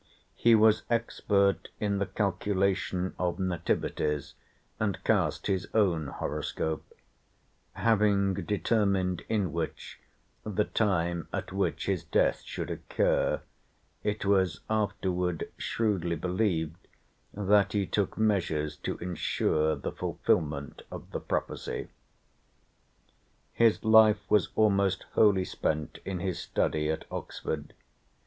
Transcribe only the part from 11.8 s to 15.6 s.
his death should occur, it was afterward